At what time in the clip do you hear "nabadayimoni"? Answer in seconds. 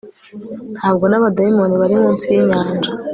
1.07-1.75